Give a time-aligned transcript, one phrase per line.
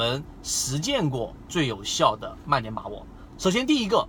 [0.00, 3.06] 们实践过最有效的卖点把握。
[3.36, 4.08] 首先，第一个，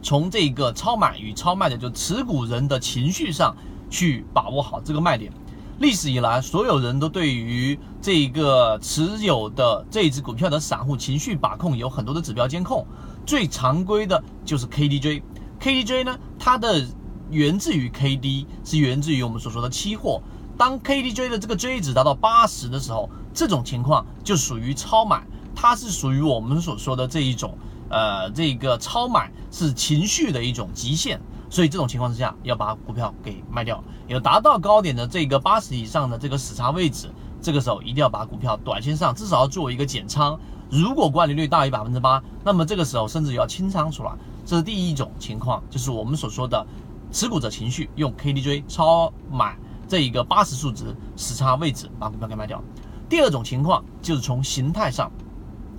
[0.00, 3.56] 从这个超买与超卖的就持股人的情绪上
[3.90, 5.32] 去把握好这个卖点。
[5.80, 12.86] 历史以来，所有人都对于这个持有的这一只股票的散户情绪把控有很多的指标监控，
[13.26, 15.22] 最常规的就是 KDJ。
[15.58, 16.86] KDJ 呢，它的
[17.30, 20.22] 源自于 KD，是源自于我们所说的期货。
[20.60, 27.56] 当 KDJ 的这个 J 值达到八十的时候，这种情况就属于超买，它是属于我们所说的这一种，
[27.88, 31.18] 呃，这个超买是情绪的一种极限。
[31.48, 33.82] 所以这种情况之下，要把股票给卖掉。
[34.06, 40.38] 有达到高点的这个八十以上的这个死叉位置，这个时候一定要把股票短线上至少要做一个减仓。
[40.68, 44.12] 如果管理率大于百分之八，那么这个时候甚至要清仓出来。
[44.44, 46.66] 这是第一种情况，就是我们所说的
[47.10, 49.56] 持股者情绪用 KDJ 超买
[49.90, 52.62] 这一个八十数值时差位置把股票给卖掉。
[53.10, 55.10] 第二种情况就是从形态上，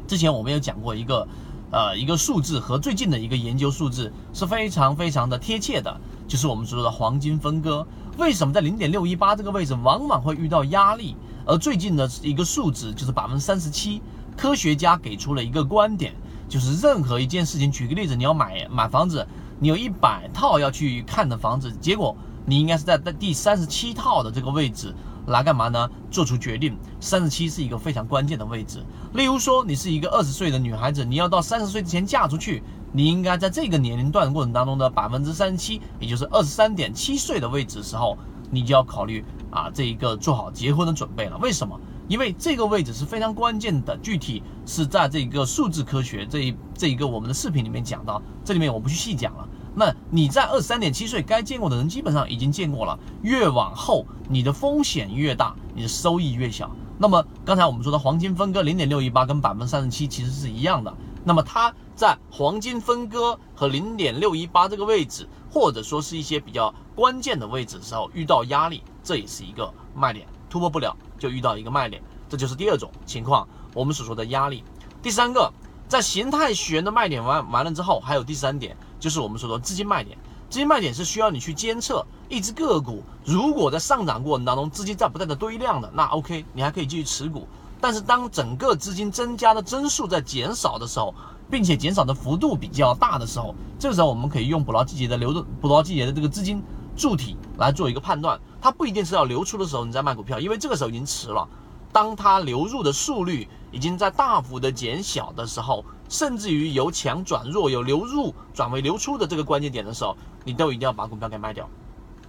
[0.05, 1.27] 之前我们有讲过一个。
[1.73, 7.87] 呃，一个数字和最近的一个研究数字是非常非常的贴切的，就是我们所说的黄金分割。
[8.17, 11.15] 为什么在零点六一八这个位置往往会遇到压力？
[11.45, 14.01] 而最近的一个数值就是百分之三十七。
[14.35, 16.13] 科学家给出了一个观点，
[16.49, 19.25] 就是任何一件事情，举个例子，你要买买房子，
[19.57, 22.13] 你有一百套要去看的房子，结果
[22.45, 24.93] 你应该是在在第三十七套的这个位置。
[25.27, 25.87] 来干嘛呢？
[26.09, 28.83] 做出决定，三十七是一个非常关键的位置。
[29.13, 38.17] 例如说，你是一个二十岁的女孩子，你要到三十岁之前嫁出去，你应该在这个年龄段过程当中的百分之三十七，也就是二十三点七岁的位置时候，
[38.49, 41.37] 你就要考虑啊，这一个做好结婚的准备了。
[41.37, 41.79] 为什么？
[42.07, 49.47] 因为这个位置是非常关键的，具体是在这个数字科学这一这一个我们的视频里面讲到，这里面我不去细讲了。
[49.73, 56.69] 那你在二十三点七岁该见过的人基本上已经见过了，越往后你的风险越大，你的收益越小。
[56.97, 60.93] 那么刚才我们说的黄金分割零点六一八跟百分之三十七其实是一样的。
[61.23, 74.63] 那么它在黄金分割和零点六一八这个位置，或者说是一些比较关键的位置的时候遇到压力，这也是一个卖点，突破不了就遇到一个卖点，这就是第二种情况，我们所说的压力。
[75.01, 75.51] 第三个，
[75.87, 78.75] 在形态学的卖点完完了之后，还有第三点。
[79.01, 80.17] 就是我们说的资金卖点，
[80.47, 87.47] 资金卖点是需要你去监测一只个股，如果在上涨过程当中资金在不断的堆量的，那 OK，你还可以继续持股。
[87.81, 91.15] 但是当整个资金增加的增速在减少的时候，
[91.49, 96.61] 并且减少的幅度比较大的时候，这个时候我们可以用捕捞季节的流动捕捞季节的这个资金
[96.95, 101.47] 柱体来做一个判断，它不一定是要流出的时候你再卖股票，因为这个时候已经迟了。
[101.91, 111.67] 当它流入的速率已经在大幅的减小的时候，甚至于由强转弱、由流入转为流出的这个关键点的时候，你都一定要把股票给卖掉。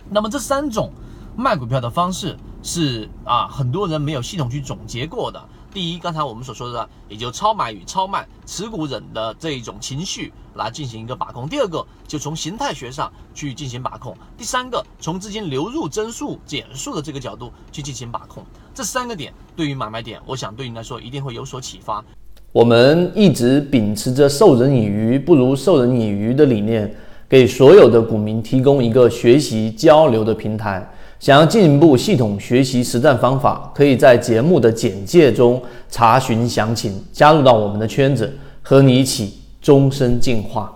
[0.09, 0.93] 那么这三种
[1.37, 5.48] 卖股票的方式是啊，很多人没有系统去总结过的。
[5.72, 11.48] 第一，刚才我们所说的，也就超买与超卖持股人的这一种情绪来进行一个把控。
[11.48, 14.16] 第二个，就从形态学上去进行把控。
[14.38, 18.44] 第三个，从资金流入增速减速的这个角度去进行把控。
[18.72, 22.04] 这三个点对于买卖点，我想对你来说一定会有所启发。
[22.52, 26.94] 我们一直秉持着授人以鱼不如授人以渔的理念，
[27.26, 30.86] 给所有的股民提供一个学习交流的平台。
[31.18, 38.30] 想要进一步系统学习实战方法，可以在节目的简介中查询详情，加入到我们的圈子，
[38.60, 40.70] 和你一起终身进化。